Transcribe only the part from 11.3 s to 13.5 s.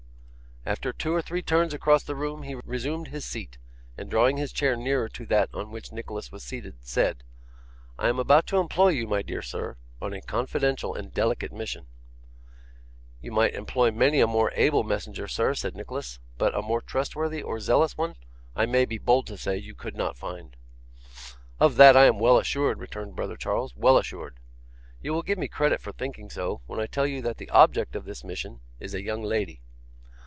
mission.' 'You